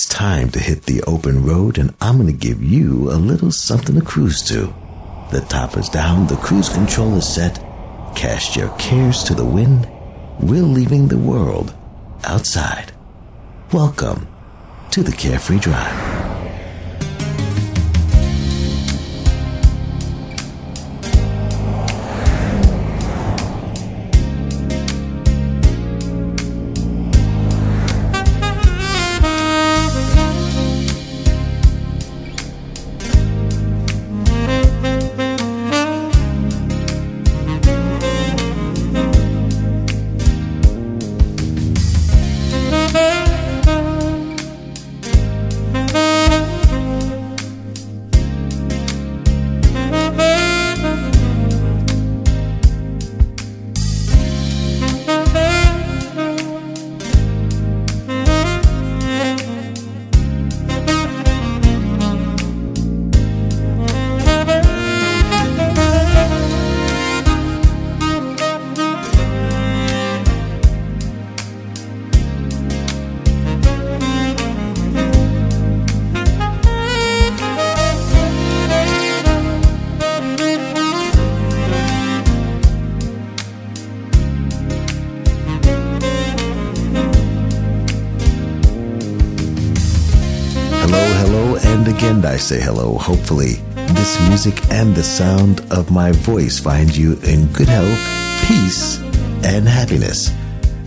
It's 0.00 0.08
time 0.08 0.48
to 0.52 0.58
hit 0.58 0.84
the 0.84 1.02
open 1.02 1.44
road, 1.44 1.76
and 1.76 1.94
I'm 2.00 2.16
going 2.16 2.26
to 2.26 2.32
give 2.32 2.62
you 2.62 3.10
a 3.10 3.20
little 3.20 3.52
something 3.52 3.94
to 3.96 4.00
cruise 4.00 4.40
to. 4.44 4.72
The 5.30 5.44
top 5.46 5.76
is 5.76 5.90
down, 5.90 6.26
the 6.26 6.36
cruise 6.36 6.70
control 6.70 7.16
is 7.16 7.28
set. 7.28 7.58
Cast 8.16 8.56
your 8.56 8.74
cares 8.78 9.22
to 9.24 9.34
the 9.34 9.44
wind. 9.44 9.86
We're 10.40 10.62
leaving 10.62 11.08
the 11.08 11.18
world 11.18 11.74
outside. 12.24 12.92
Welcome 13.74 14.26
to 14.92 15.02
the 15.02 15.12
Carefree 15.12 15.58
Drive. 15.58 15.99
Hopefully, 93.30 93.62
this 93.94 94.28
music 94.28 94.60
and 94.72 94.92
the 94.92 95.04
sound 95.04 95.60
of 95.70 95.92
my 95.92 96.10
voice 96.10 96.58
find 96.58 96.96
you 96.96 97.12
in 97.22 97.46
good 97.52 97.68
health, 97.68 98.48
peace, 98.48 98.98
and 99.44 99.68
happiness. 99.68 100.32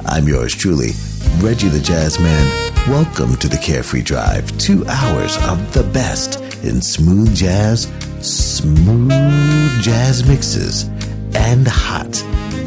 I'm 0.05 0.27
yours 0.27 0.53
truly, 0.53 0.89
Reggie 1.37 1.69
the 1.69 1.79
Jazz 1.79 2.19
Man. 2.19 2.73
Welcome 2.89 3.37
to 3.37 3.47
the 3.47 3.55
Carefree 3.55 4.01
Drive. 4.01 4.45
Two 4.57 4.85
hours 4.87 5.37
of 5.47 5.73
the 5.73 5.83
best 5.93 6.41
in 6.65 6.81
smooth 6.81 7.33
jazz, 7.33 7.89
smooth 8.19 9.81
jazz 9.81 10.27
mixes, 10.27 10.89
and 11.35 11.65
hot 11.65 12.11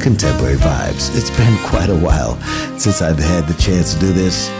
contemporary 0.00 0.56
vibes. 0.56 1.14
It's 1.14 1.28
been 1.36 1.58
quite 1.68 1.90
a 1.90 1.98
while 1.98 2.40
since 2.78 3.02
I've 3.02 3.18
had 3.18 3.46
the 3.46 3.60
chance 3.62 3.92
to 3.92 4.00
do 4.00 4.14
this. 4.14 4.50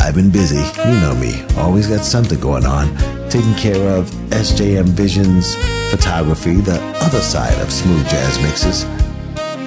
I've 0.00 0.16
been 0.16 0.32
busy, 0.32 0.56
you 0.88 1.00
know 1.00 1.14
me, 1.14 1.44
always 1.56 1.86
got 1.86 2.04
something 2.04 2.40
going 2.40 2.66
on 2.66 3.16
taking 3.30 3.54
care 3.54 3.90
of 3.90 4.15
SJM 4.30 4.86
Visions 4.88 5.54
photography, 5.90 6.56
the 6.56 6.80
other 7.00 7.20
side 7.20 7.58
of 7.60 7.72
smooth 7.72 8.08
jazz 8.08 8.40
mixes. 8.42 8.84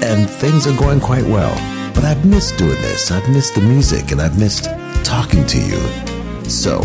And 0.03 0.30
things 0.30 0.68
are 0.68 0.78
going 0.78 1.00
quite 1.00 1.25
well. 1.25 1.53
But 1.94 2.06
I've 2.06 2.25
missed 2.25 2.58
doing 2.58 2.81
this. 2.81 3.12
I've 3.12 3.28
missed 3.30 3.56
the 3.56 3.62
music 3.62 4.12
and 4.12 4.22
I've 4.22 4.40
missed 4.40 4.66
talking 5.03 5.46
to 5.46 5.58
you. 5.58 5.80
So, 6.50 6.81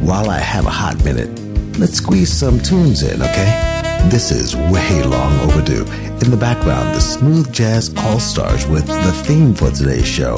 while 0.00 0.30
I 0.30 0.38
have 0.38 0.66
a 0.66 0.70
hot 0.70 1.02
minute, 1.04 1.30
let's 1.78 1.94
squeeze 1.94 2.32
some 2.32 2.60
tunes 2.60 3.02
in, 3.02 3.22
okay? 3.22 4.00
This 4.10 4.30
is 4.30 4.56
way 4.56 5.02
long 5.02 5.38
overdue. 5.40 5.84
In 6.22 6.30
the 6.30 6.36
background, 6.36 6.94
the 6.94 7.00
Smooth 7.00 7.52
Jazz 7.52 7.94
All 7.98 8.20
Stars 8.20 8.66
with 8.66 8.86
the 8.86 9.12
theme 9.24 9.54
for 9.54 9.70
today's 9.70 10.06
show. 10.06 10.36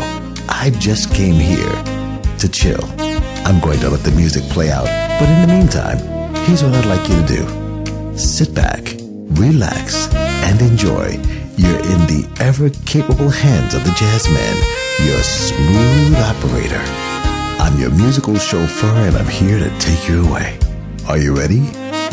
I 0.49 0.73
just 0.79 1.15
came 1.15 1.35
here 1.35 1.83
to 2.39 2.49
chill. 2.49 2.85
I'm 3.47 3.61
going 3.61 3.81
to 3.81 3.91
let 3.91 4.01
the 4.01 4.13
music 4.13 4.45
play 4.45 4.71
out 4.71 5.09
but 5.19 5.29
in 5.29 5.41
the 5.41 5.53
meantime, 5.53 6.18
here's 6.49 6.65
what 6.65 6.75
I'd 6.77 6.87
like 6.87 7.07
you 7.11 7.21
to 7.21 7.27
do 7.27 8.17
sit 8.17 8.55
back, 8.55 8.97
relax, 9.39 10.13
and 10.15 10.61
enjoy. 10.63 11.21
You're 11.57 11.83
in 11.93 12.01
the 12.09 12.27
ever 12.41 12.71
capable 12.87 13.29
hands 13.29 13.75
of 13.75 13.85
the 13.85 13.93
jazz 13.93 14.29
man, 14.29 14.57
your 15.07 15.23
smooth 15.23 16.17
operator. 16.17 16.83
I'm 17.63 17.79
your 17.79 17.91
musical 17.91 18.37
chauffeur, 18.39 18.97
and 19.07 19.17
I'm 19.17 19.29
here 19.29 19.59
to 19.59 19.79
take 19.79 20.09
you 20.09 20.27
away. 20.27 20.59
Are 21.07 21.19
you 21.19 21.37
ready? 21.37 21.61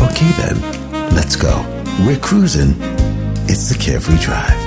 Okay, 0.02 0.32
then, 0.42 0.62
let's 1.16 1.36
go. 1.36 1.64
We're 2.06 2.20
cruising. 2.20 2.76
It's 3.48 3.70
the 3.70 3.78
Carefree 3.80 4.20
Drive. 4.20 4.65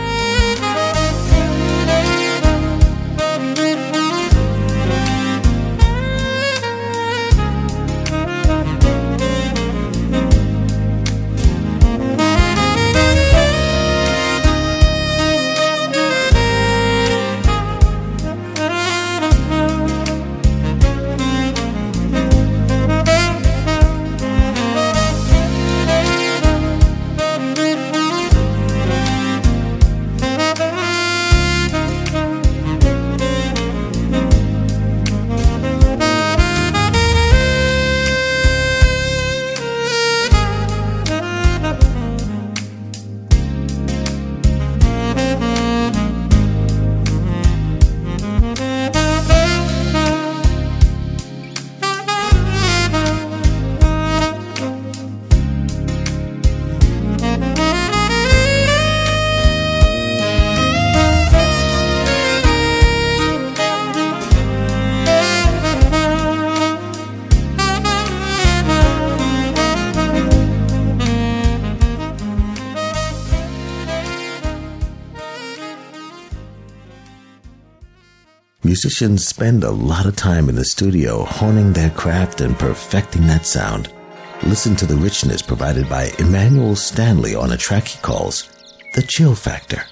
Musicians 78.79 79.27
spend 79.27 79.65
a 79.65 79.71
lot 79.73 80.07
of 80.07 80.15
time 80.15 80.49
in 80.49 80.55
the 80.55 80.65
studio 80.65 81.25
honing 81.25 81.73
their 81.73 81.91
craft 81.91 82.41
and 82.41 82.57
perfecting 82.57 83.27
that 83.27 83.45
sound. 83.45 83.93
Listen 84.45 84.77
to 84.77 84.87
the 84.87 84.95
richness 84.95 85.43
provided 85.43 85.89
by 85.89 86.13
Emmanuel 86.21 86.77
Stanley 86.77 87.35
on 87.35 87.51
a 87.51 87.57
track 87.57 87.89
he 87.89 88.01
calls 88.03 88.49
The 88.95 89.03
Chill 89.03 89.35
Factor. 89.35 89.83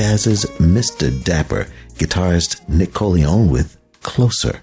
Jazz's 0.00 0.46
Mr. 0.56 1.12
Dapper, 1.24 1.66
guitarist 1.98 2.66
Nick 2.70 2.92
Colionne 2.92 3.50
with 3.50 3.76
Closer. 4.00 4.62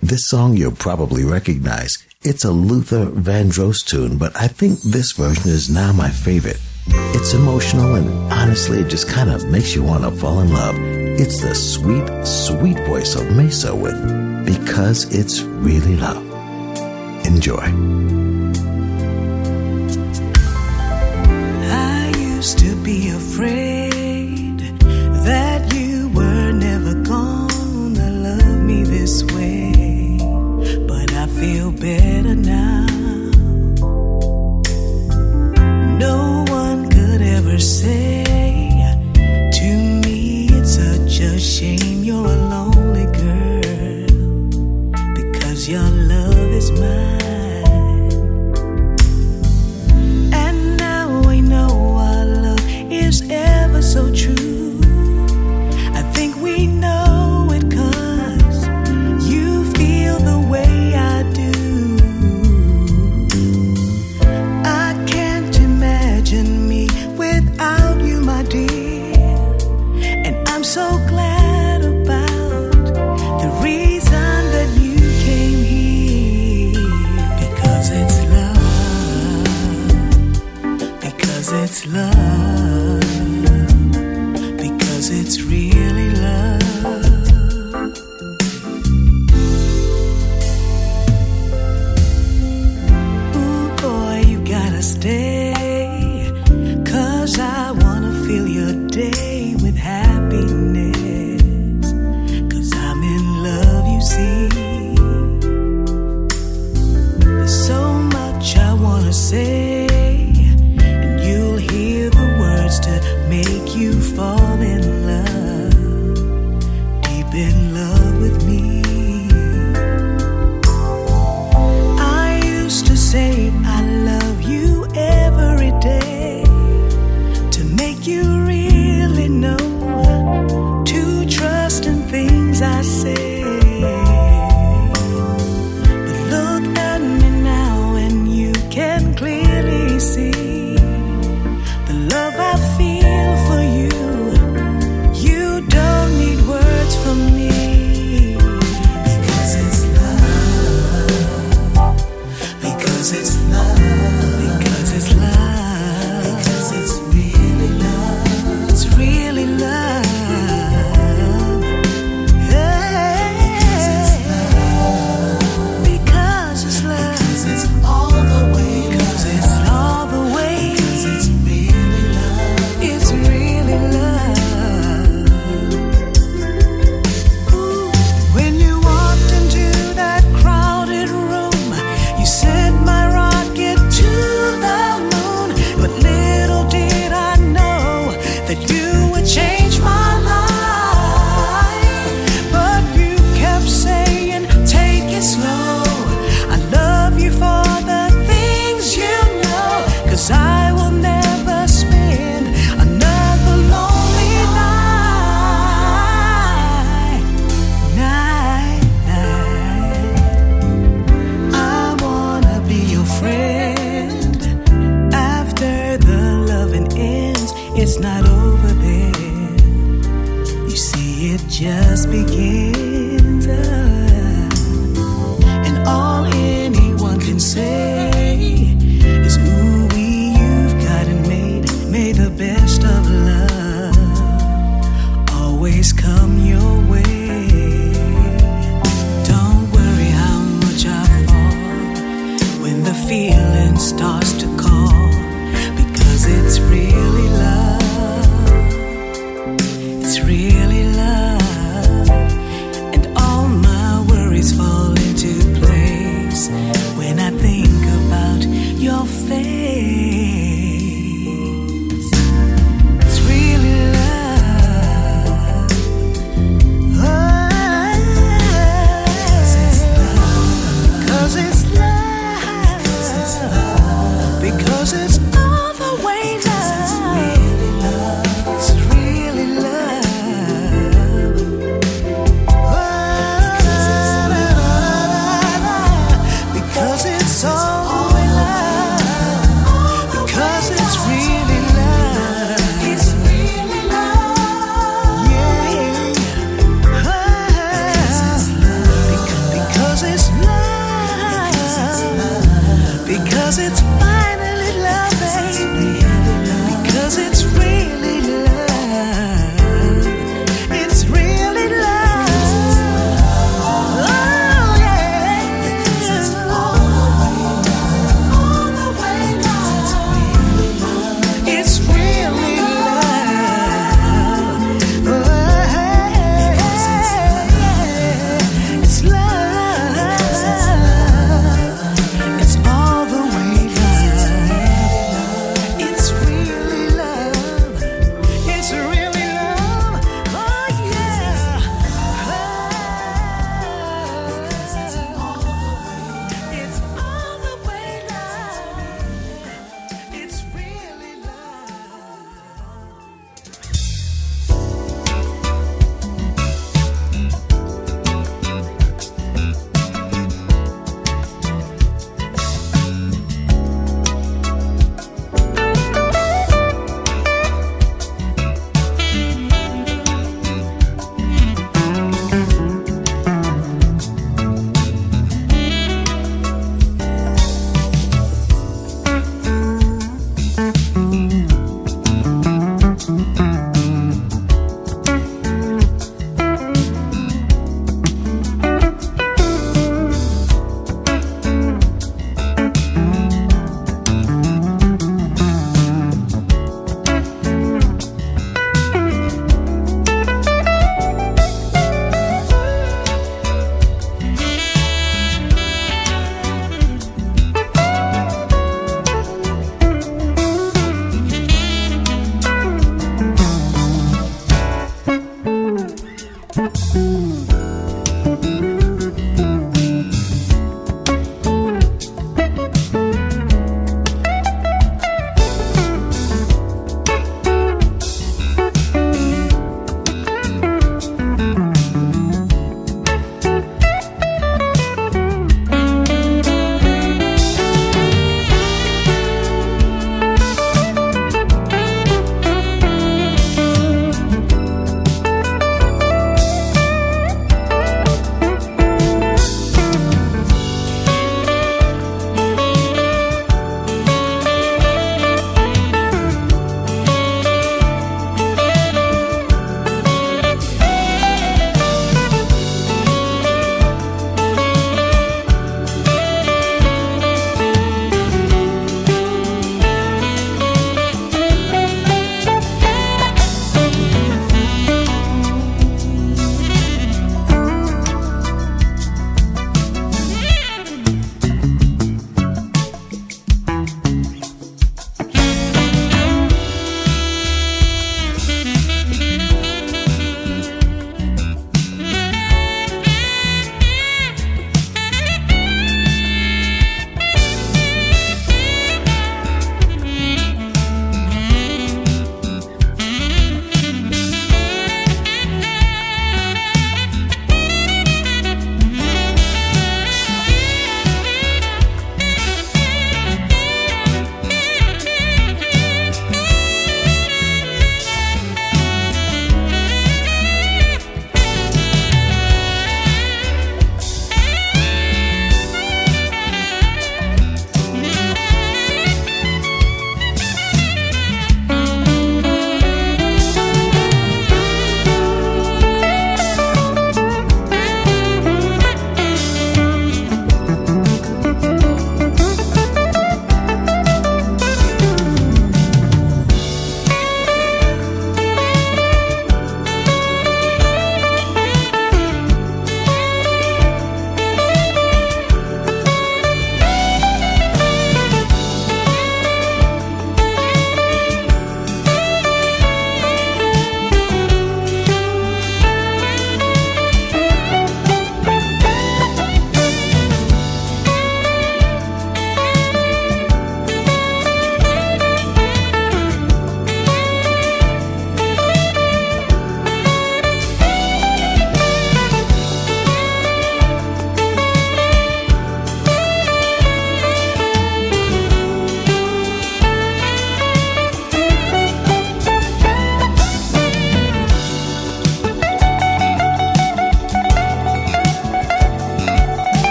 This 0.00 0.28
song 0.28 0.56
you'll 0.56 0.70
probably 0.70 1.24
recognize. 1.24 1.98
It's 2.22 2.44
a 2.44 2.52
Luther 2.52 3.06
Vandross 3.06 3.84
tune, 3.84 4.18
but 4.18 4.36
I 4.36 4.46
think 4.46 4.80
this 4.82 5.10
version 5.10 5.50
is 5.50 5.68
now 5.68 5.90
my 5.92 6.10
favorite. 6.10 6.60
It's 6.86 7.34
emotional 7.34 7.96
and 7.96 8.08
honestly, 8.32 8.78
it 8.78 8.88
just 8.88 9.08
kind 9.08 9.30
of 9.30 9.44
makes 9.46 9.74
you 9.74 9.82
want 9.82 10.04
to 10.04 10.12
fall 10.12 10.38
in 10.38 10.52
love. 10.52 10.76
It's 10.78 11.40
the 11.40 11.56
sweet, 11.56 12.06
sweet 12.24 12.78
voice 12.86 13.16
of 13.16 13.22
Maysa 13.34 13.74
with 13.76 14.46
Because 14.46 15.12
It's 15.12 15.42
Really 15.42 15.96
Love. 15.96 16.24
Enjoy. 17.26 17.66
I 21.68 22.12
used 22.16 22.60
to 22.60 22.76
be 22.84 23.08
afraid 23.08 23.71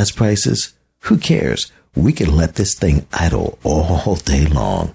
gas 0.00 0.10
prices? 0.10 0.72
Who 1.00 1.18
cares? 1.18 1.70
We 1.94 2.14
can 2.14 2.34
let 2.34 2.54
this 2.54 2.74
thing 2.74 3.06
idle 3.12 3.58
all 3.62 4.16
day 4.16 4.46
long. 4.46 4.94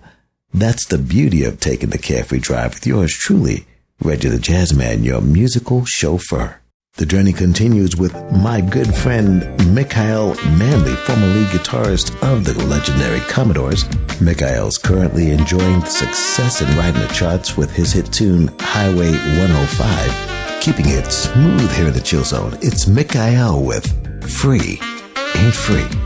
That's 0.52 0.88
the 0.88 0.98
beauty 0.98 1.44
of 1.44 1.60
taking 1.60 1.92
the 1.92 2.00
carefree 2.00 2.40
drive 2.40 2.74
with 2.74 2.88
yours 2.88 3.14
truly, 3.14 3.68
Reggie 4.02 4.30
the 4.30 4.38
Jazzman, 4.38 5.04
your 5.04 5.22
musical 5.22 5.86
chauffeur. 5.86 6.60
The 6.98 7.06
journey 7.06 7.34
continues 7.34 7.96
with 7.96 8.16
my 8.32 8.62
good 8.62 8.96
friend 8.96 9.42
Mikhail 9.76 10.34
Manley, 10.58 10.96
former 10.96 11.28
lead 11.28 11.50
guitarist 11.50 12.10
of 12.24 12.44
the 12.44 12.56
legendary 12.66 13.20
Commodores. 13.30 13.86
Mikhail's 14.20 14.80
currently 14.80 15.30
enjoying 15.30 15.86
success 15.86 16.62
in 16.62 16.78
riding 16.80 17.02
the 17.02 17.14
charts 17.14 17.56
with 17.56 17.70
his 17.72 17.94
hit 17.94 18.12
tune 18.12 18.48
Highway 18.60 19.12
105, 19.12 20.62
keeping 20.62 20.88
it 20.88 21.12
smooth 21.12 21.72
here 21.76 21.90
in 21.90 21.94
the 21.94 22.02
chill 22.02 22.24
zone. 22.24 22.58
It's 22.64 22.88
Mikhail 22.88 23.62
with 23.62 23.86
Free 24.28 24.80
Ain't 25.36 25.54
Free. 25.54 26.05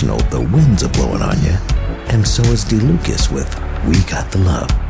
Inspirational. 0.00 0.18
The 0.30 0.40
winds 0.54 0.82
are 0.82 0.88
blowing 0.88 1.22
on 1.22 1.42
you. 1.42 1.56
And 2.08 2.26
so 2.26 2.42
is 2.44 2.64
DeLucas 2.64 3.32
with 3.32 3.54
We 3.86 4.02
Got 4.10 4.30
the 4.32 4.38
Love. 4.38 4.89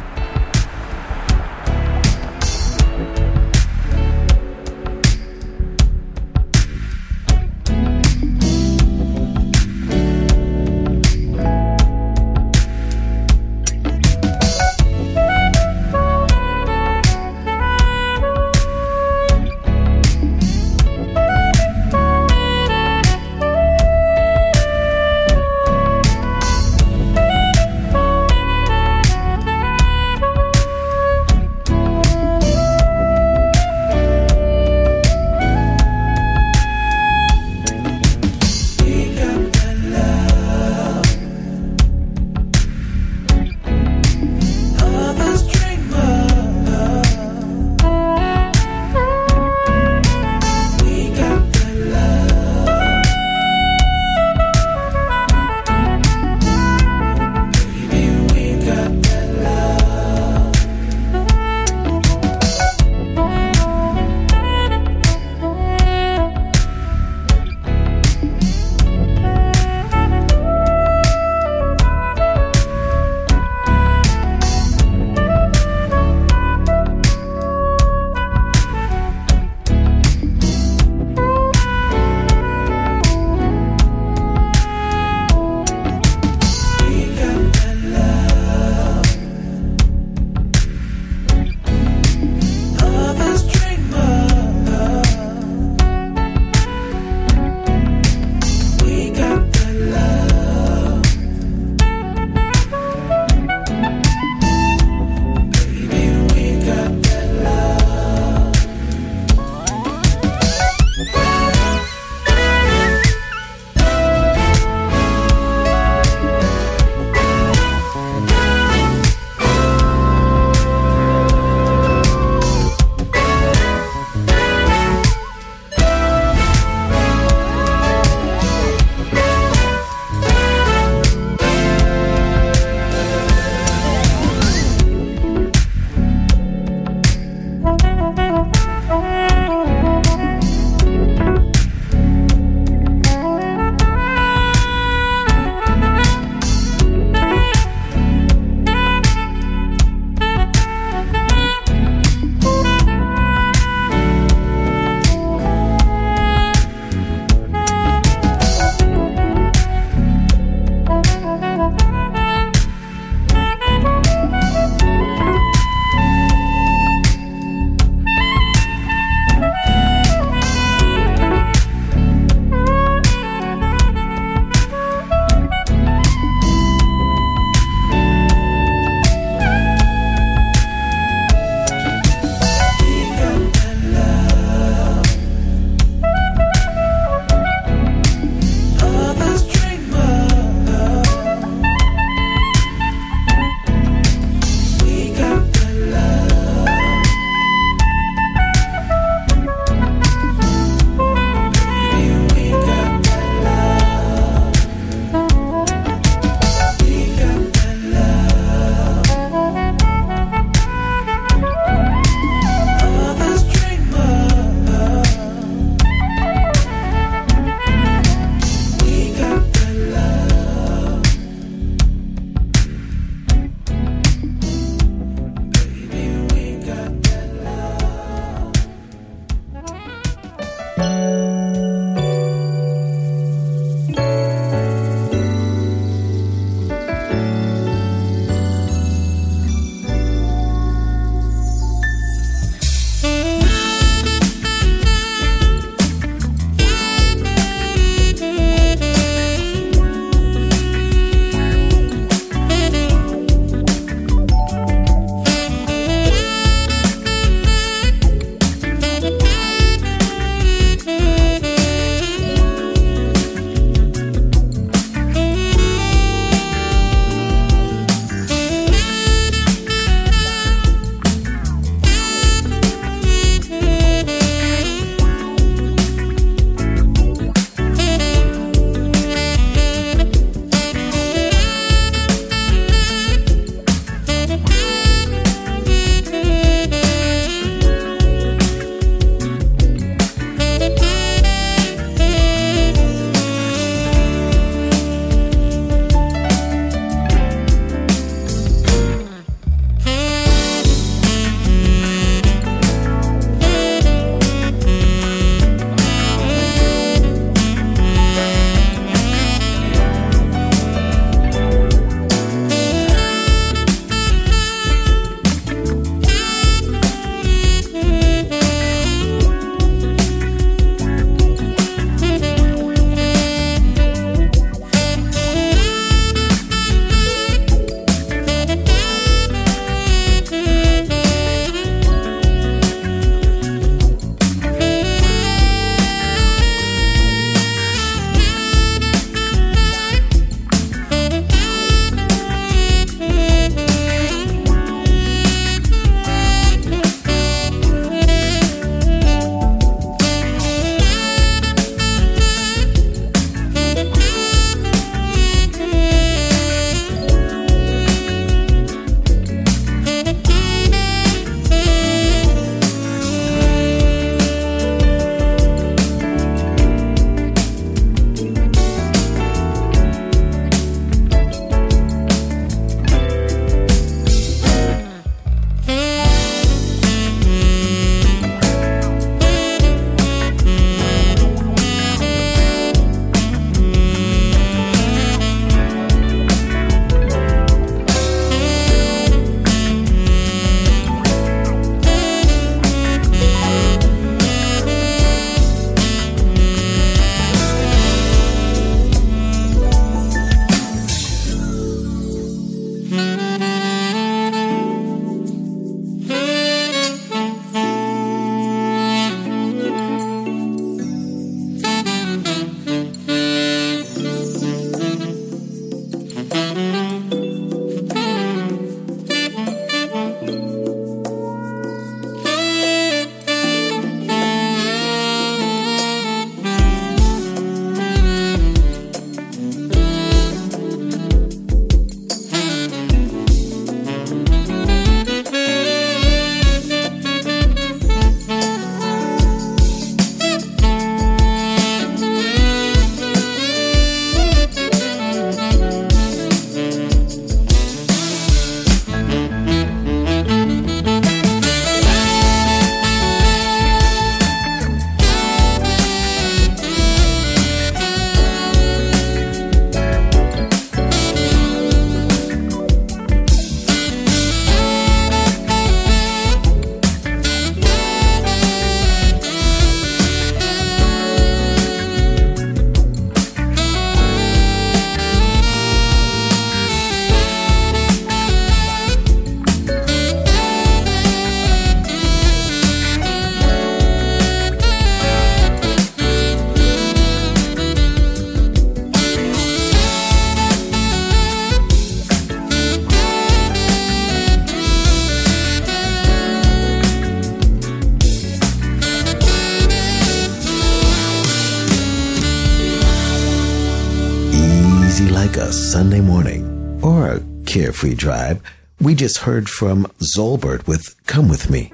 Carefree 507.81 507.97
drive, 507.97 508.43
we 508.83 508.95
just 508.95 509.19
heard 509.19 509.49
from 509.49 509.85
Zolbert 510.01 510.67
with 510.67 510.95
Come 511.07 511.31
With 511.31 511.49
Me. 511.49 511.73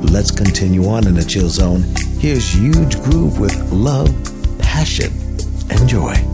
Let's 0.00 0.30
continue 0.30 0.86
on 0.86 1.06
in 1.06 1.14
the 1.14 1.24
chill 1.24 1.48
zone. 1.48 1.82
Here's 2.20 2.54
Huge 2.54 3.00
Groove 3.02 3.40
with 3.40 3.72
Love, 3.72 4.12
Passion, 4.60 5.10
and 5.68 5.88
Joy. 5.88 6.31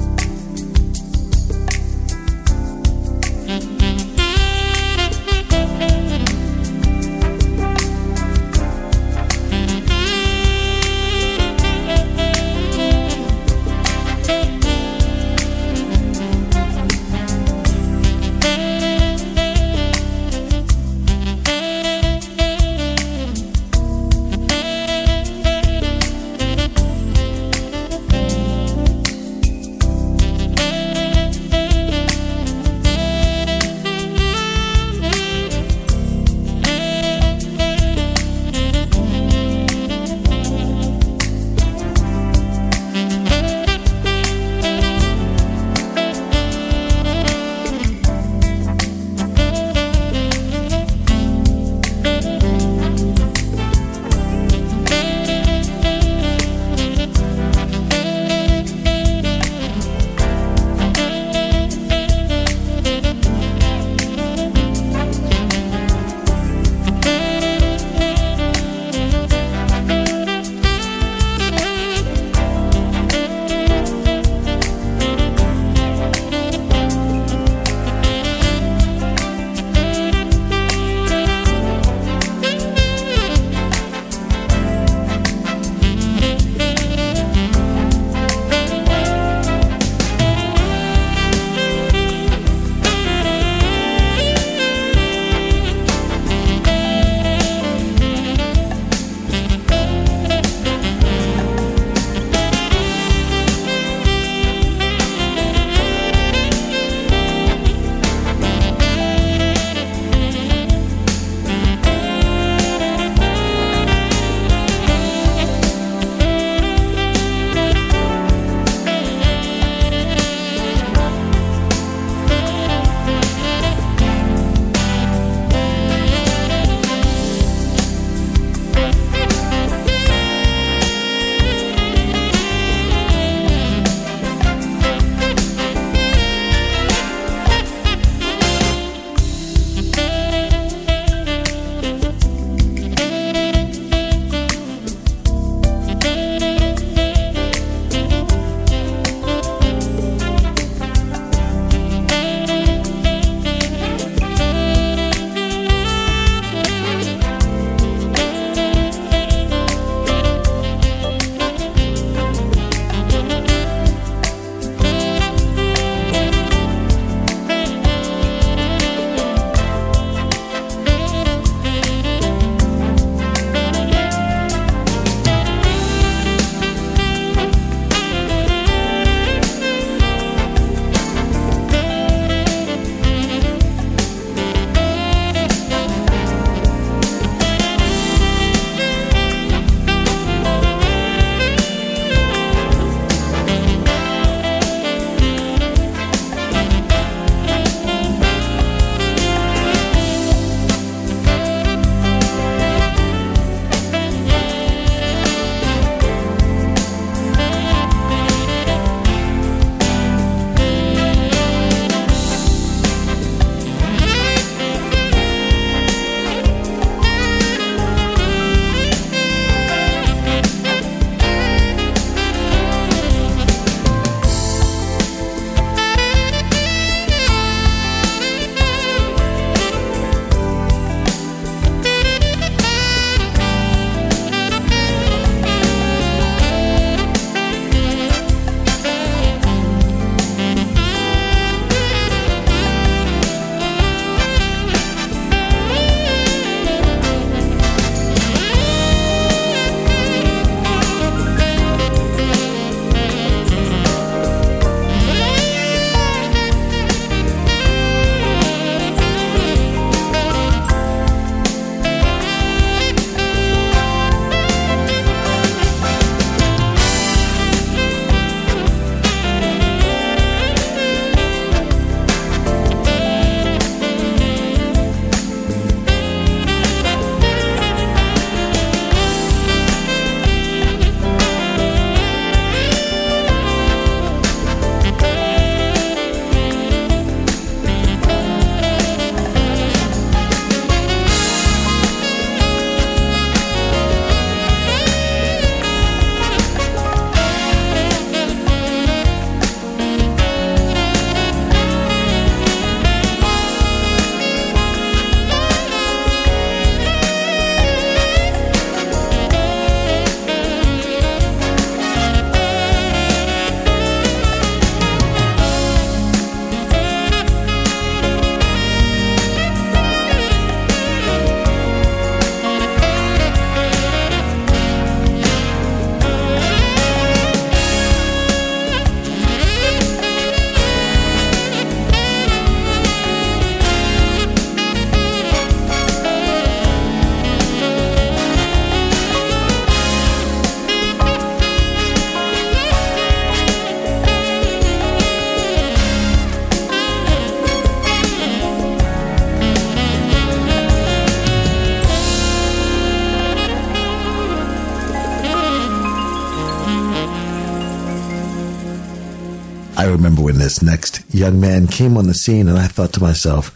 Next 360.63 361.03
young 361.15 361.41
man 361.41 361.67
came 361.67 361.97
on 361.97 362.07
the 362.07 362.15
scene, 362.15 362.49
and 362.49 362.59
I 362.59 362.67
thought 362.67 362.93
to 362.95 363.03
myself, 363.03 363.55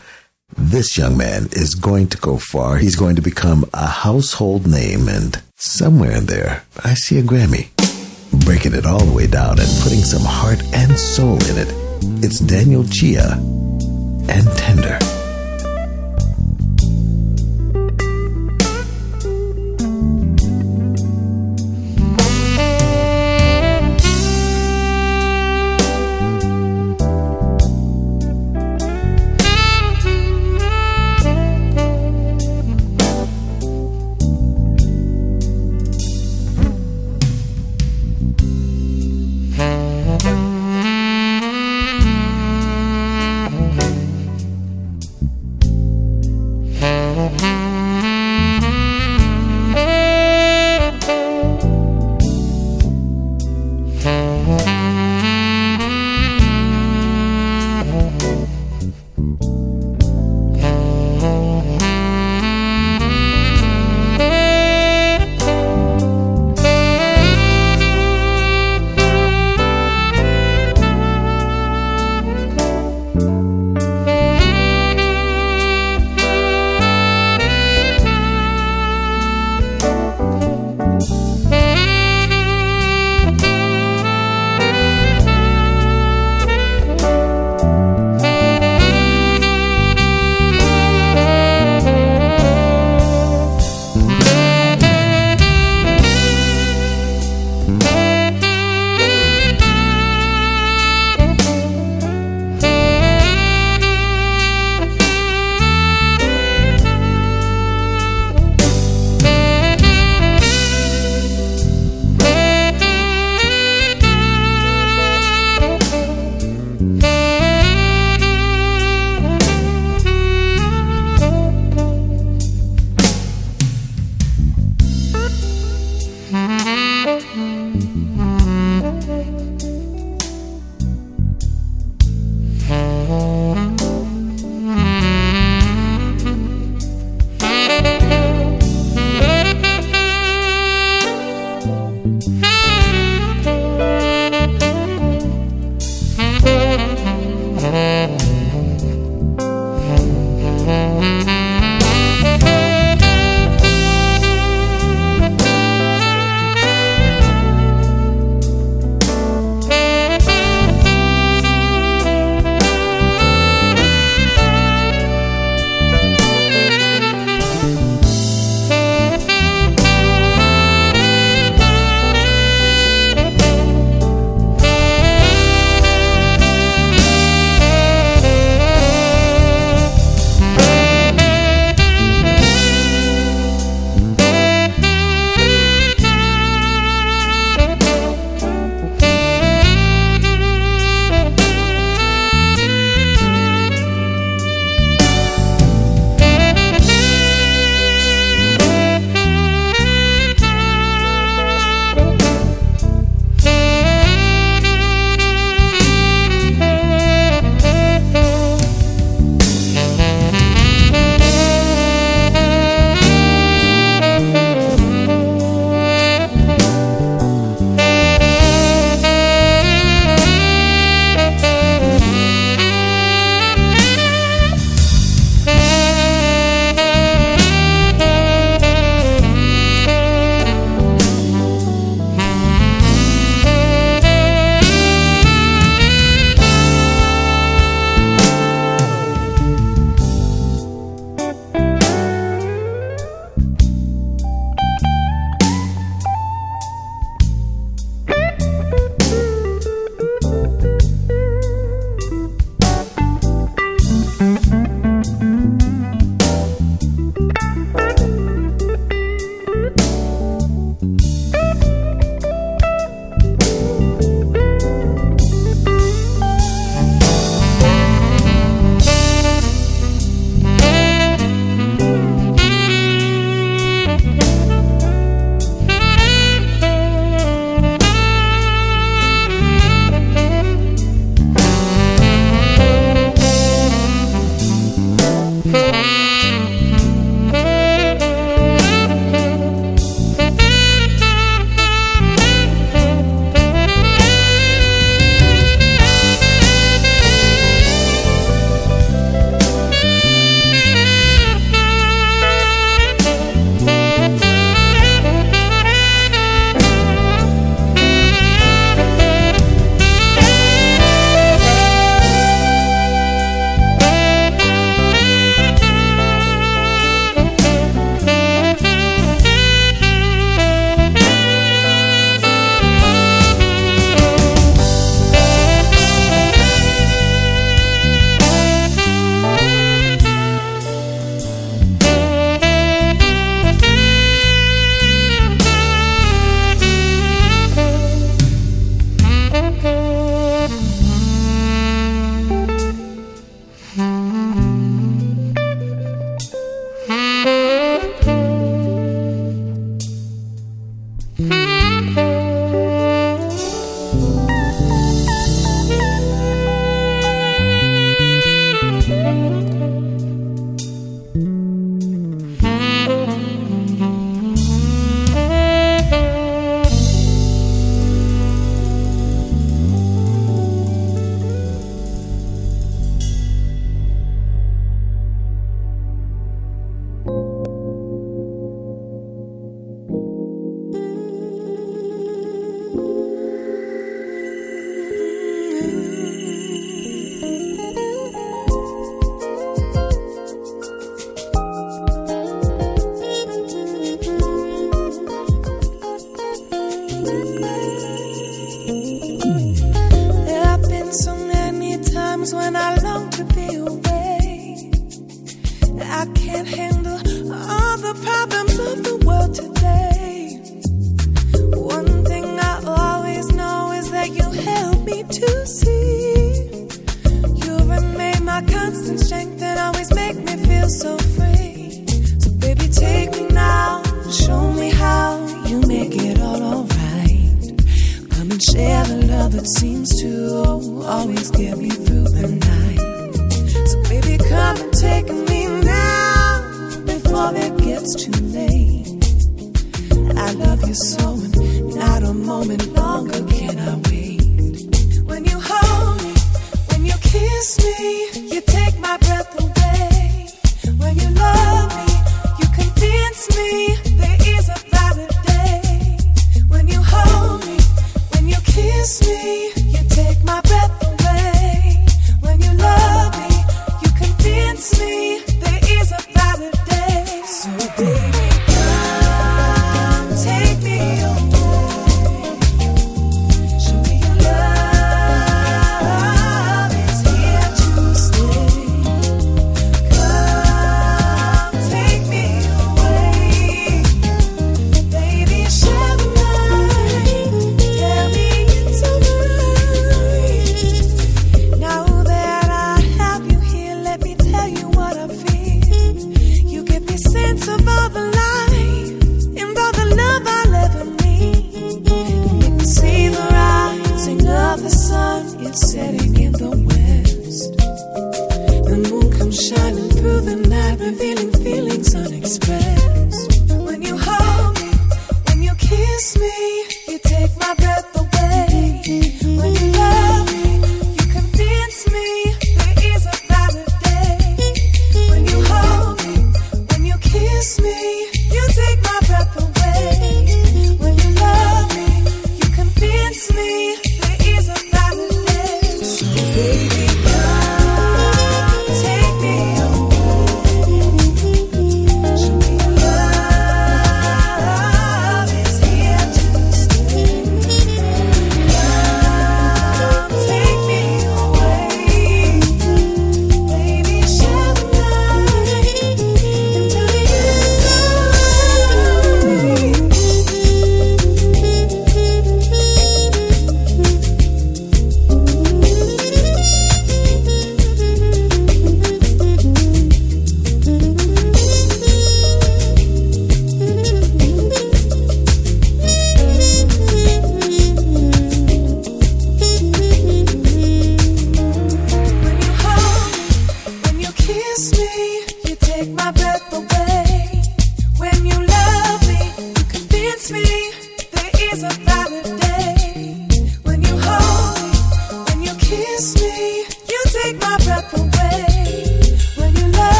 this 0.56 0.98
young 0.98 1.16
man 1.16 1.48
is 1.52 1.74
going 1.74 2.08
to 2.08 2.18
go 2.18 2.36
far. 2.36 2.76
He's 2.76 2.96
going 2.96 3.16
to 3.16 3.22
become 3.22 3.64
a 3.72 3.86
household 3.86 4.66
name, 4.66 5.08
and 5.08 5.42
somewhere 5.56 6.12
in 6.12 6.26
there, 6.26 6.64
I 6.84 6.94
see 6.94 7.18
a 7.18 7.22
Grammy. 7.22 7.68
Breaking 8.44 8.74
it 8.74 8.86
all 8.86 9.04
the 9.04 9.12
way 9.12 9.26
down 9.26 9.58
and 9.58 9.68
putting 9.82 10.00
some 10.00 10.24
heart 10.24 10.62
and 10.72 10.98
soul 10.98 11.36
in 11.44 11.58
it. 11.58 11.68
It's 12.24 12.40
Daniel 12.40 12.84
Chia 12.84 13.32
and 13.32 14.46
Tender. 14.56 14.98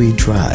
Carefree 0.00 0.16
drive. 0.16 0.49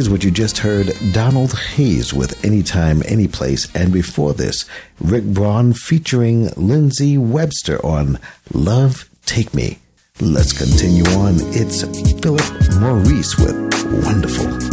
Here's 0.00 0.08
what 0.08 0.24
you 0.24 0.30
just 0.30 0.56
heard 0.56 0.94
Donald 1.12 1.52
Hayes 1.52 2.14
with 2.14 2.42
Anytime, 2.42 3.02
Anyplace, 3.04 3.70
and 3.74 3.92
before 3.92 4.32
this, 4.32 4.64
Rick 4.98 5.24
Braun 5.24 5.74
featuring 5.74 6.48
Lindsey 6.56 7.18
Webster 7.18 7.84
on 7.84 8.18
Love 8.54 9.10
Take 9.26 9.52
Me. 9.52 9.78
Let's 10.18 10.56
continue 10.56 11.04
on. 11.18 11.34
It's 11.52 11.82
Philip 12.22 12.80
Maurice 12.80 13.36
with 13.36 13.54
Wonderful. 14.06 14.69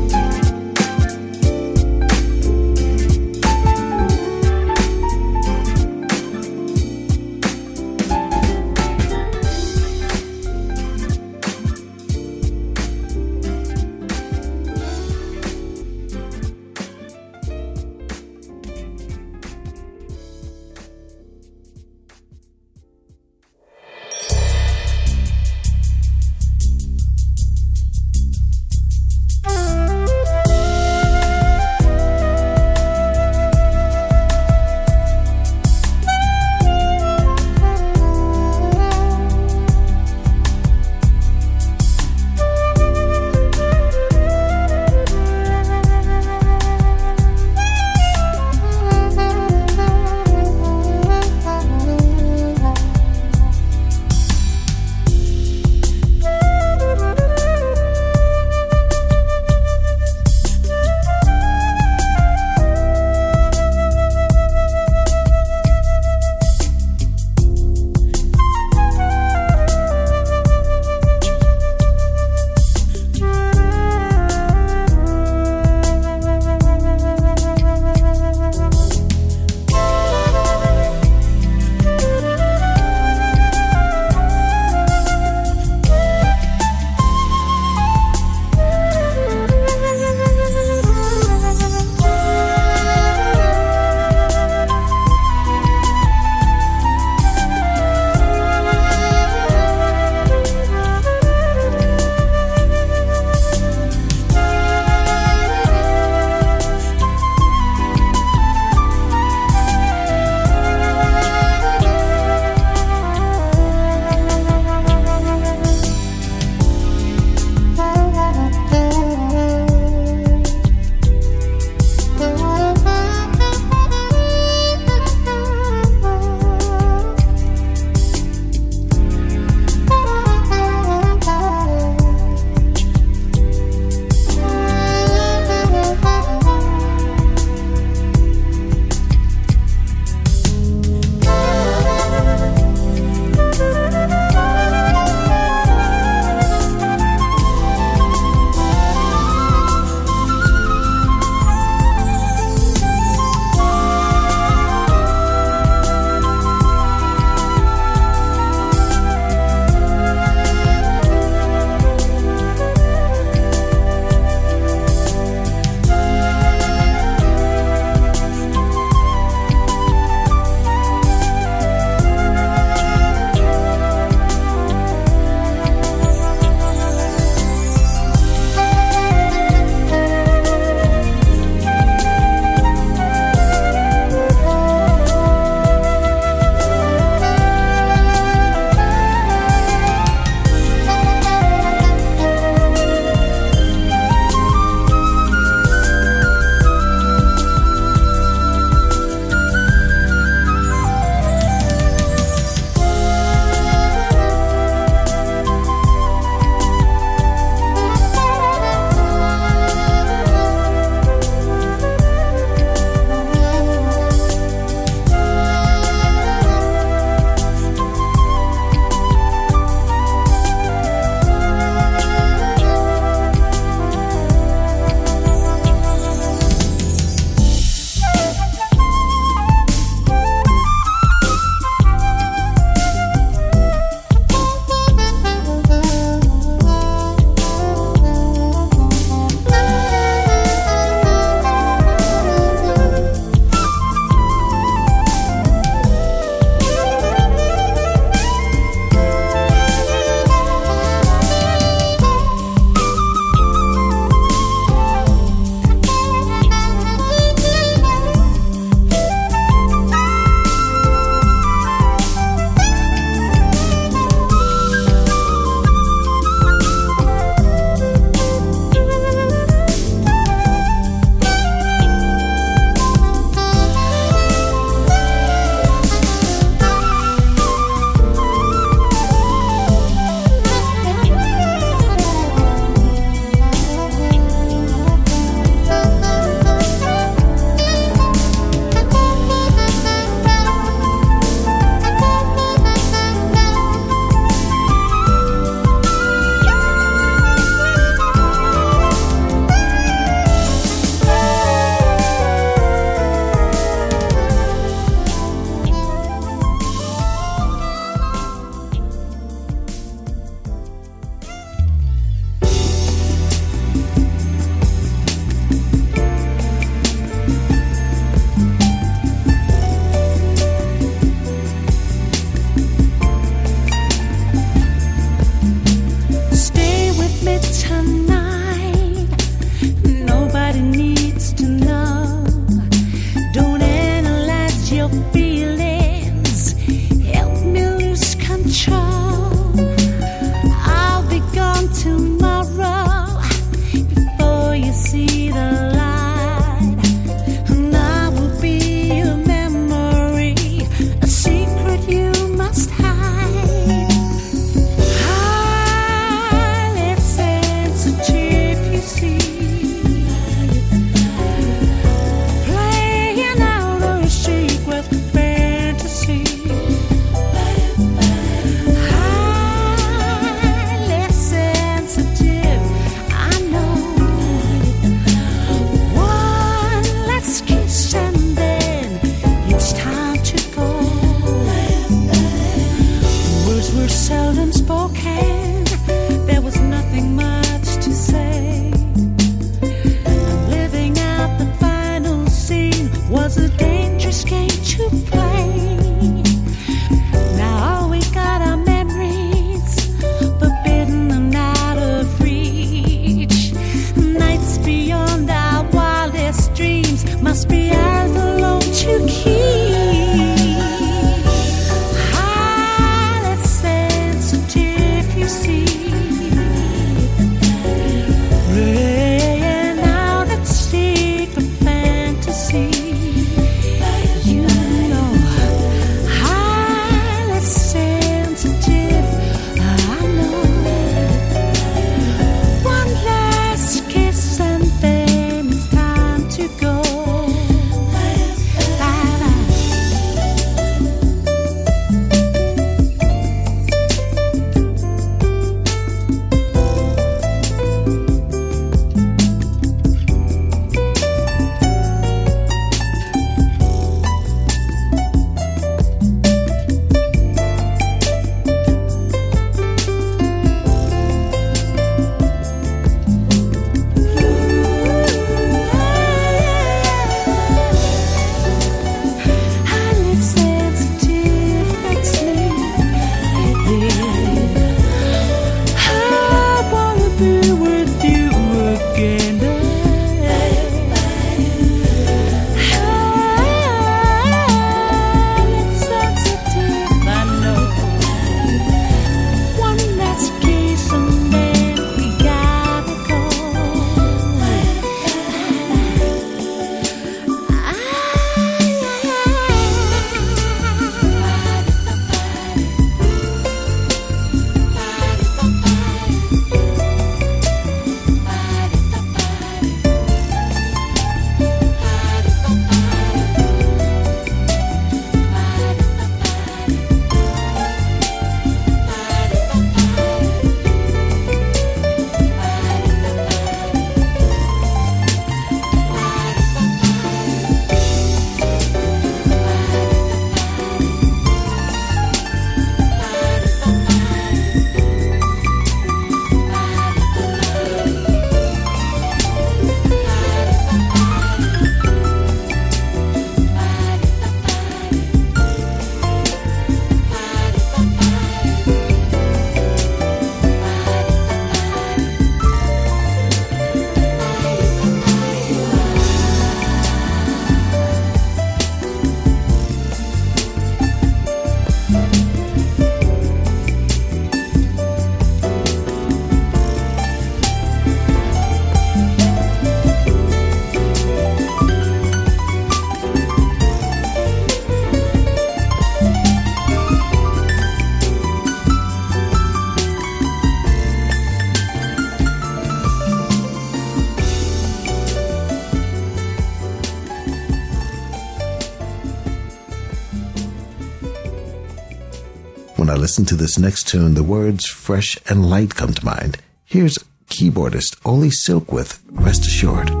Listen 593.01 593.25
to 593.25 593.35
this 593.35 593.57
next 593.57 593.87
tune, 593.87 594.13
the 594.13 594.21
words 594.21 594.67
fresh 594.67 595.17
and 595.27 595.49
light 595.49 595.73
come 595.73 595.91
to 595.91 596.05
mind. 596.05 596.37
Here's 596.65 596.99
keyboardist 597.29 597.99
Oli 598.05 598.29
Silk 598.29 598.71
with 598.71 599.01
Rest 599.09 599.41
Assured. 599.47 600.00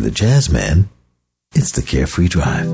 The 0.00 0.10
Jazz 0.10 0.50
Man. 0.50 0.88
It's 1.54 1.72
the 1.72 1.82
Carefree 1.82 2.28
Drive. 2.28 2.69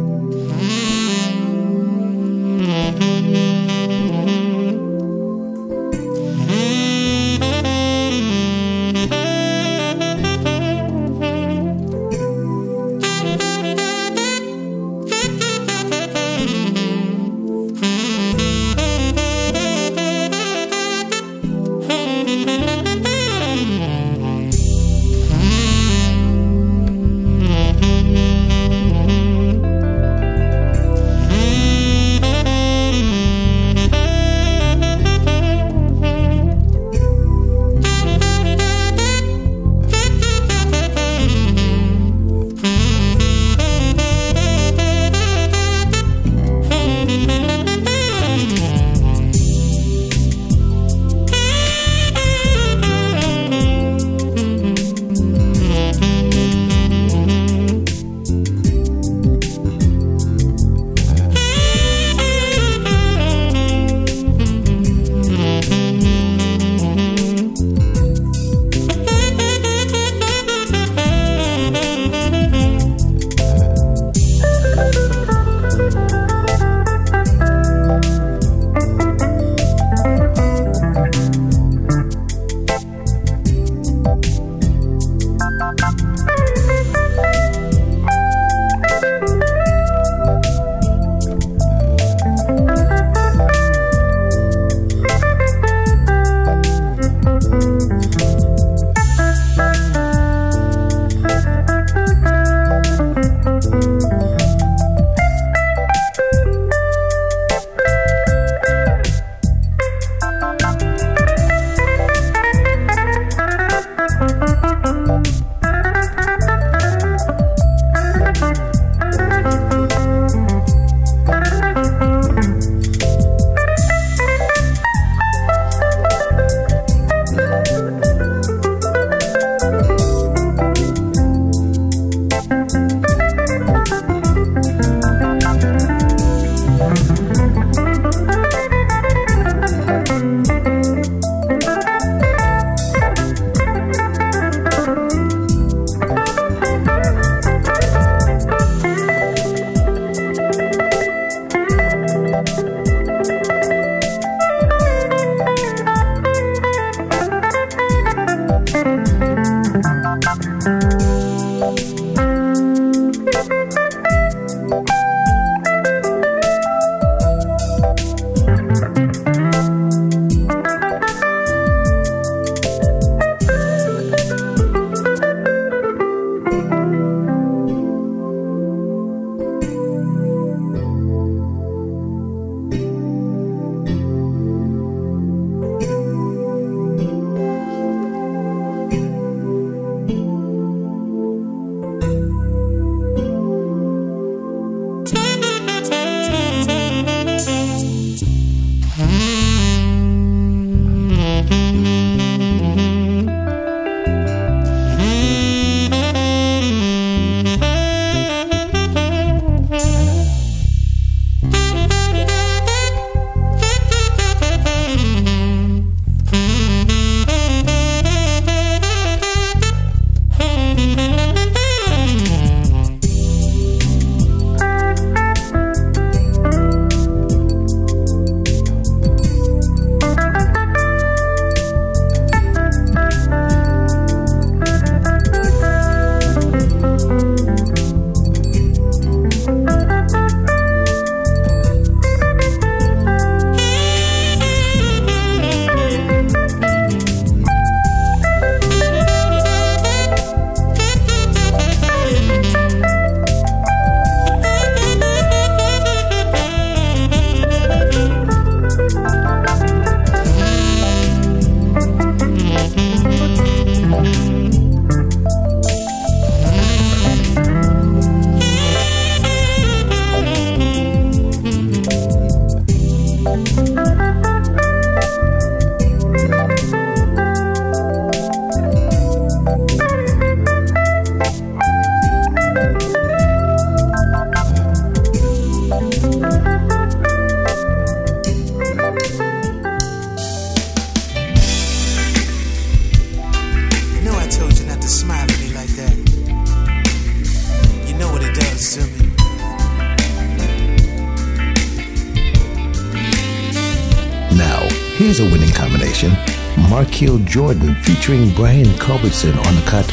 Jordan 307.37 307.75
featuring 307.83 308.31
Brian 308.31 308.65
Culbertson 308.79 309.37
on 309.37 309.55
the 309.57 309.63
cut 309.67 309.85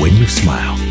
When 0.00 0.16
You 0.16 0.26
Smile. 0.26 0.83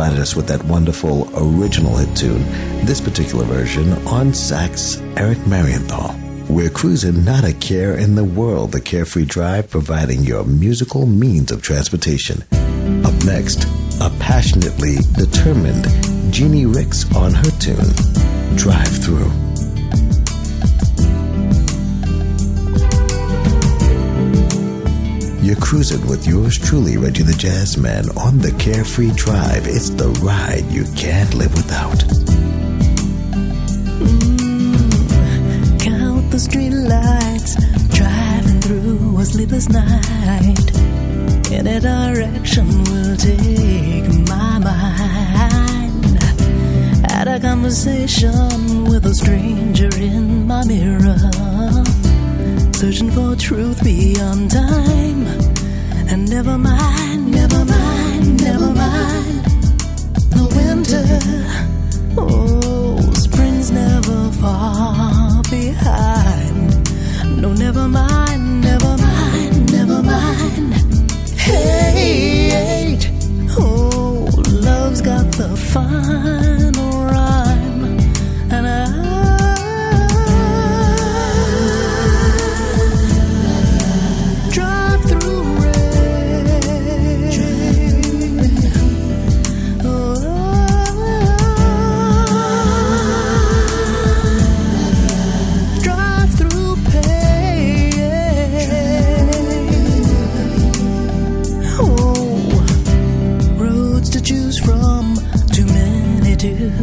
Provided 0.00 0.22
us 0.22 0.34
with 0.34 0.46
that 0.46 0.64
wonderful 0.64 1.28
original 1.36 1.94
hit 1.94 2.16
tune, 2.16 2.42
this 2.86 3.02
particular 3.02 3.44
version 3.44 3.92
on 4.06 4.32
sax, 4.32 4.98
Eric 5.14 5.36
Marienthal. 5.40 6.18
We're 6.48 6.70
cruising 6.70 7.22
not 7.22 7.44
a 7.44 7.52
care 7.52 7.98
in 7.98 8.14
the 8.14 8.24
world, 8.24 8.72
the 8.72 8.80
Carefree 8.80 9.26
Drive 9.26 9.68
providing 9.68 10.22
your 10.22 10.44
musical 10.44 11.04
means 11.04 11.52
of 11.52 11.60
transportation. 11.60 12.42
Up 13.04 13.12
next, 13.26 13.64
a 14.00 14.08
passionately 14.18 14.96
determined 15.18 15.84
Jeannie 16.32 16.64
Ricks 16.64 17.04
on 17.14 17.34
her 17.34 17.50
tune, 17.60 18.56
Drive 18.56 19.04
Through. 19.04 19.39
You're 25.42 25.56
cruising 25.56 26.06
with 26.06 26.26
yours 26.26 26.58
truly, 26.58 26.98
Reggie 26.98 27.22
the 27.22 27.32
Jazz 27.32 27.78
Man, 27.78 28.04
on 28.18 28.38
the 28.38 28.52
Carefree 28.58 29.12
Drive. 29.14 29.66
It's 29.66 29.88
the 29.88 30.08
ride 30.20 30.70
you 30.70 30.84
can't 30.94 31.32
live 31.32 31.54
without. 31.54 31.98
Mm, 34.00 35.80
count 35.80 36.30
the 36.30 36.38
street 36.38 36.74
lights, 36.74 37.56
driving 37.88 38.60
through 38.60 39.18
a 39.18 39.24
sleepless 39.24 39.70
night. 39.70 40.76
Any 41.50 41.80
direction 41.80 42.84
will 42.84 43.16
take 43.16 44.12
my 44.28 44.58
mind. 44.58 46.22
Had 47.10 47.28
a 47.28 47.40
conversation 47.40 48.84
with 48.84 49.06
a 49.06 49.14
stranger 49.14 49.88
in 49.96 50.46
my 50.46 50.66
mirror 50.66 51.59
searching 52.80 53.10
for 53.10 53.36
truth 53.36 53.84
beyond 53.84 54.50
time. 54.50 55.26
And 56.08 56.26
never 56.30 56.56
mind, 56.56 57.30
never 57.30 57.62
mind, 57.62 58.42
never 58.42 58.72
mind 58.72 59.44
the 60.36 60.46
winter. 60.56 61.04
Oh, 62.16 63.12
spring's 63.12 63.70
never 63.70 64.30
far 64.40 65.42
behind. 65.50 66.70
No, 67.42 67.52
never 67.52 67.86
mind, 67.86 68.62
never 68.62 68.96
mind, 68.96 69.72
never 69.72 70.02
mind. 70.02 70.72
Hey, 71.36 72.98
oh, 73.58 74.26
love's 74.48 75.02
got 75.02 75.30
the 75.32 75.54
final 75.74 76.89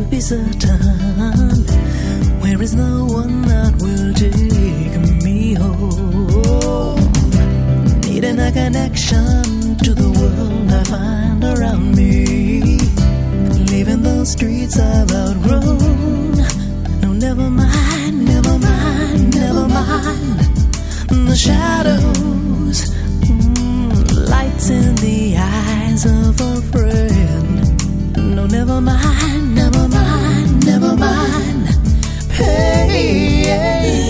to 0.09 0.15
be 0.15 0.21
certain. 0.21 1.65
Where 2.41 2.61
is 2.61 2.75
the 2.75 3.05
one 3.09 3.41
that 3.43 3.73
will 3.81 4.13
take 4.13 5.23
me 5.23 5.53
home? 5.53 6.99
Needing 8.01 8.39
a 8.39 8.51
connection 8.51 9.77
to 9.77 9.93
the 9.93 10.09
world 10.09 10.71
I 10.71 10.83
find 10.83 11.43
around 11.43 11.95
me. 11.95 12.79
Leaving 13.71 14.01
the 14.03 14.25
streets 14.25 14.79
I've 14.79 15.11
outgrown. 15.11 16.37
No, 17.01 17.13
never 17.13 17.49
mind, 17.49 18.25
never 18.25 18.57
mind, 18.59 19.35
never 19.35 19.67
mind. 19.67 20.39
The 21.29 21.35
shadows, 21.35 22.85
mm, 23.25 24.29
lights 24.29 24.69
in 24.69 24.95
the 24.95 25.37
eyes 25.37 26.05
of 26.05 26.39
a 26.41 26.61
friend. 26.71 28.35
No, 28.35 28.45
never 28.45 28.81
mind, 28.81 29.56
mind. 30.95 31.67
Hey, 32.31 33.47
ooh, 33.49 34.06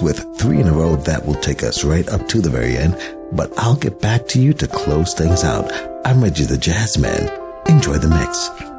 with 0.00 0.38
three 0.38 0.60
in 0.60 0.68
a 0.68 0.72
row. 0.72 0.96
That 0.96 1.26
will 1.26 1.34
take 1.34 1.62
us 1.62 1.84
right 1.84 2.08
up 2.08 2.28
to 2.28 2.40
the 2.40 2.50
very 2.50 2.76
end. 2.76 2.96
But 3.32 3.56
I'll 3.58 3.76
get 3.76 4.00
back 4.00 4.26
to 4.28 4.40
you 4.40 4.52
to 4.54 4.66
close 4.66 5.14
things 5.14 5.44
out. 5.44 5.70
I'm 6.06 6.22
Reggie 6.22 6.44
the 6.44 6.56
Jazz 6.56 6.98
Man. 6.98 7.28
Enjoy 7.66 7.98
the 7.98 8.08
mix. 8.08 8.77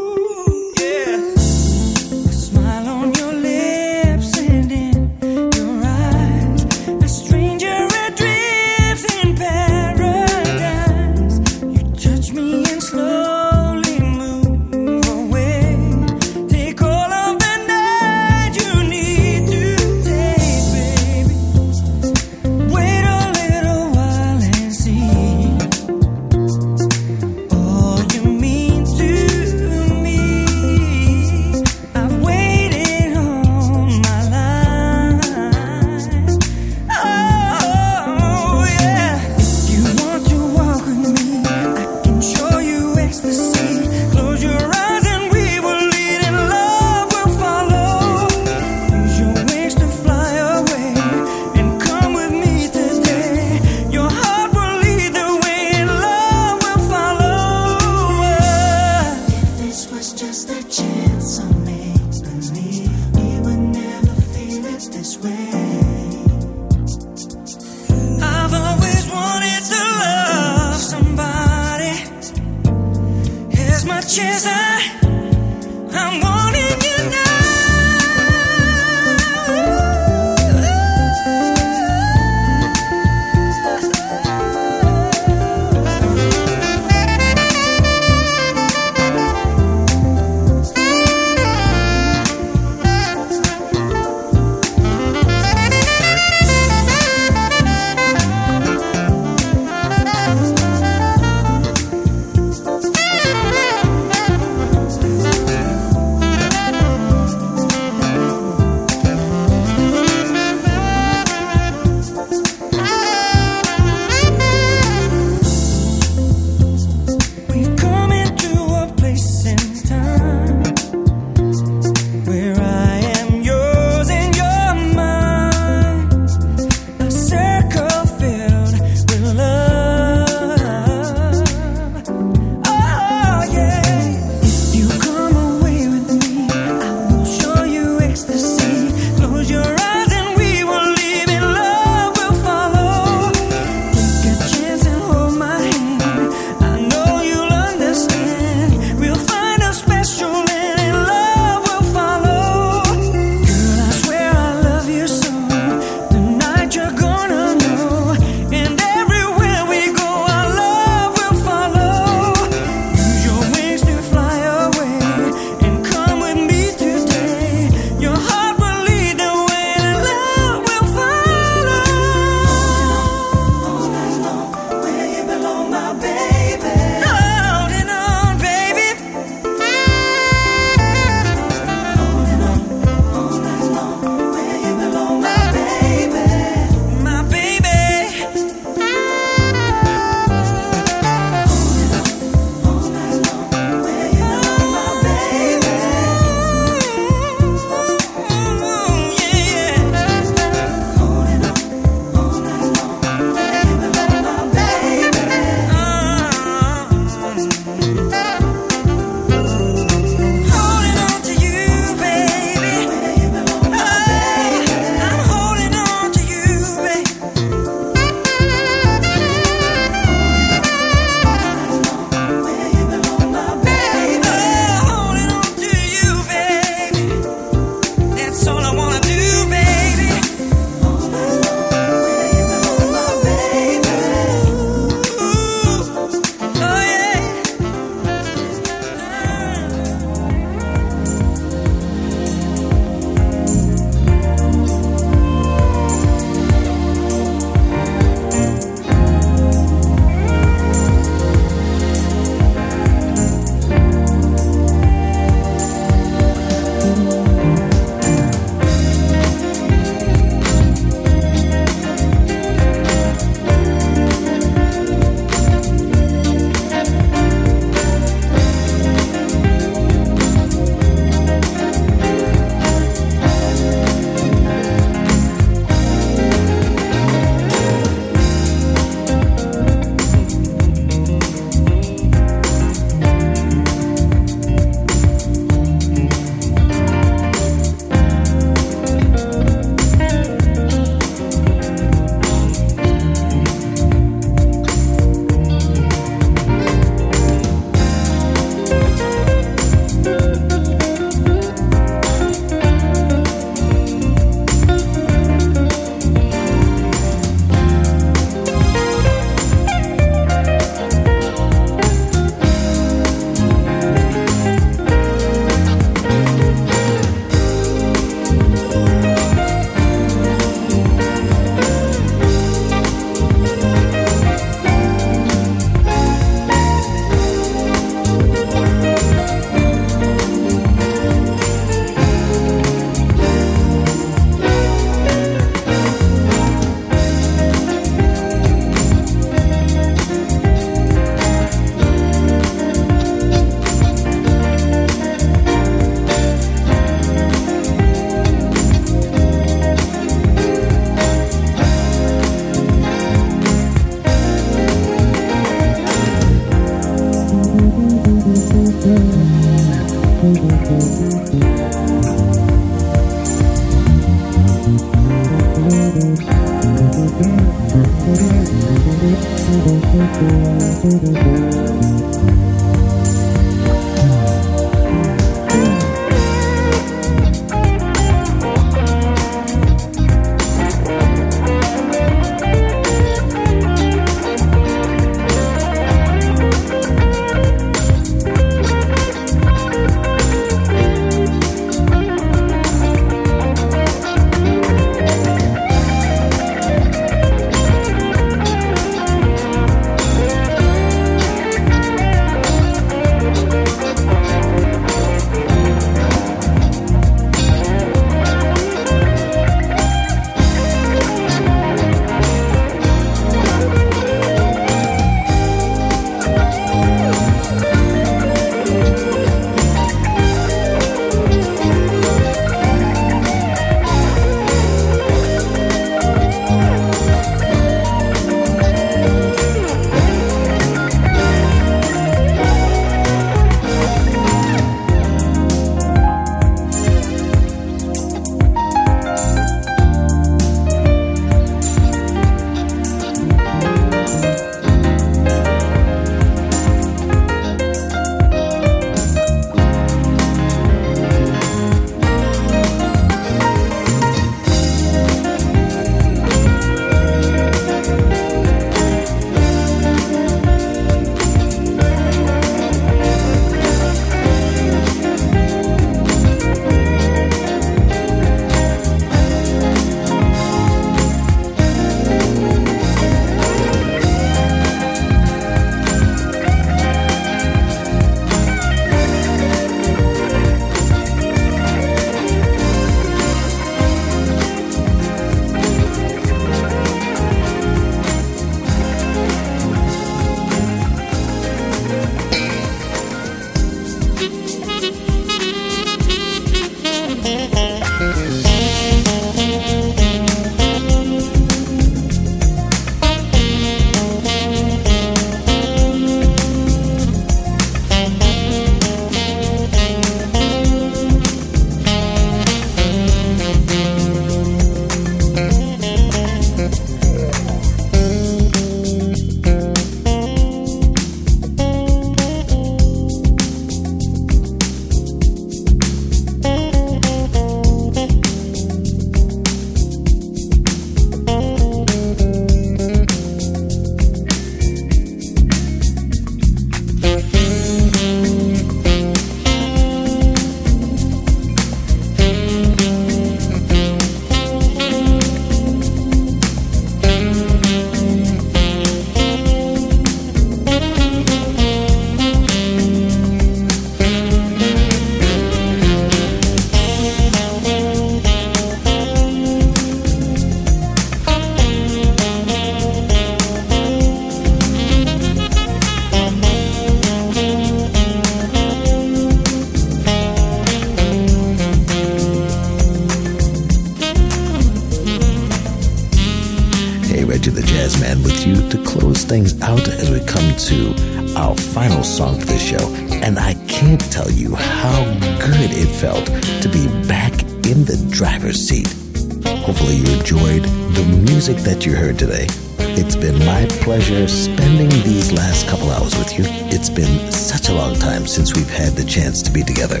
That 591.64 591.84
you 591.84 591.94
heard 591.94 592.18
today. 592.18 592.46
It's 592.78 593.16
been 593.16 593.38
my 593.44 593.66
pleasure 593.82 594.26
spending 594.26 594.88
these 595.04 595.32
last 595.32 595.68
couple 595.68 595.90
hours 595.90 596.16
with 596.16 596.38
you. 596.38 596.44
It's 596.74 596.88
been 596.88 597.30
such 597.30 597.68
a 597.68 597.74
long 597.74 597.94
time 597.94 598.26
since 598.26 598.54
we've 598.54 598.70
had 598.70 598.94
the 598.94 599.04
chance 599.04 599.42
to 599.42 599.50
be 599.50 599.62
together. 599.62 600.00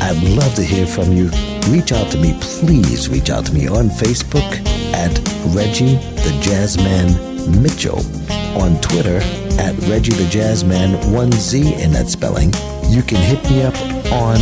I'd 0.00 0.22
love 0.22 0.54
to 0.54 0.62
hear 0.62 0.86
from 0.86 1.12
you. 1.12 1.30
Reach 1.68 1.92
out 1.92 2.10
to 2.12 2.18
me, 2.18 2.36
please 2.40 3.08
reach 3.08 3.30
out 3.30 3.46
to 3.46 3.54
me 3.54 3.68
on 3.68 3.88
Facebook 3.88 4.50
at 4.94 5.12
Reggie 5.54 5.96
the 6.24 6.32
Jazzman 6.40 7.60
Mitchell, 7.60 8.00
on 8.58 8.80
Twitter 8.80 9.18
at 9.60 9.76
Reggie 9.88 10.12
the 10.12 10.28
Jazzman, 10.30 11.00
1Z 11.12 11.78
in 11.80 11.92
that 11.92 12.08
spelling. 12.08 12.52
You 12.88 13.02
can 13.02 13.18
hit 13.18 13.42
me 13.50 13.62
up 13.62 13.76
on 14.12 14.36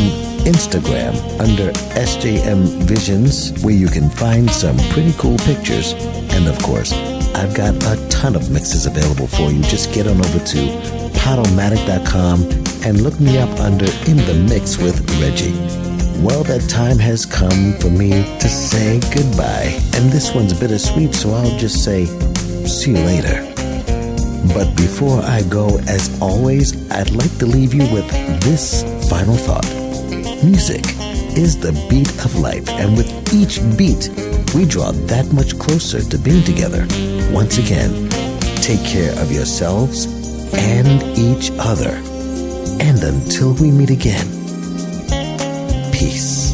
Instagram 0.44 1.14
under 1.40 1.70
SJM 1.94 2.82
Visions, 2.84 3.52
where 3.62 3.74
you 3.74 3.89
can 3.89 4.10
find 4.10 4.51
some 4.51 4.76
pretty 4.90 5.12
cool 5.18 5.39
pictures 5.39 5.94
and 6.32 6.48
of 6.48 6.59
course, 6.62 6.92
I've 7.34 7.54
got 7.54 7.74
a 7.84 8.09
ton 8.09 8.36
of 8.36 8.50
mixes 8.50 8.86
available 8.86 9.26
for 9.26 9.50
you. 9.50 9.62
Just 9.62 9.92
get 9.92 10.06
on 10.06 10.18
over 10.18 10.38
to 10.38 11.02
podomatic.com 11.22 12.42
and 12.84 13.00
look 13.00 13.18
me 13.20 13.38
up 13.38 13.50
under 13.60 13.86
In 14.06 14.16
the 14.16 14.46
Mix 14.48 14.78
with 14.78 14.98
Reggie. 15.20 15.52
Well, 16.22 16.44
that 16.44 16.68
time 16.68 16.98
has 16.98 17.26
come 17.26 17.74
for 17.80 17.90
me 17.90 18.10
to 18.10 18.48
say 18.48 19.00
goodbye. 19.14 19.78
And 19.94 20.10
this 20.10 20.34
one's 20.34 20.52
bittersweet, 20.52 21.14
so 21.14 21.30
I'll 21.30 21.59
just 21.59 21.84
say, 21.84 22.06
see 22.66 22.92
you 22.92 22.98
later. 22.98 23.42
But 24.54 24.74
before 24.76 25.20
I 25.22 25.42
go, 25.42 25.78
as 25.88 26.20
always, 26.20 26.90
I'd 26.90 27.10
like 27.10 27.36
to 27.38 27.46
leave 27.46 27.74
you 27.74 27.82
with 27.92 28.09
this 28.42 28.82
final 29.09 29.36
thought. 29.36 29.66
Music 30.44 30.84
is 31.36 31.59
the 31.59 31.72
beat 31.88 32.10
of 32.24 32.34
life, 32.36 32.68
and 32.70 32.96
with 32.96 33.10
each 33.32 33.60
beat, 33.76 34.10
we 34.54 34.66
draw 34.66 34.92
that 34.92 35.32
much 35.32 35.58
closer 35.58 36.00
to 36.02 36.18
being 36.18 36.44
together. 36.44 36.86
Once 37.32 37.58
again, 37.58 38.08
take 38.56 38.84
care 38.84 39.12
of 39.20 39.32
yourselves 39.32 40.06
and 40.54 41.02
each 41.18 41.50
other. 41.58 42.00
And 42.80 43.02
until 43.02 43.54
we 43.54 43.70
meet 43.70 43.90
again, 43.90 44.26
peace. 45.92 46.51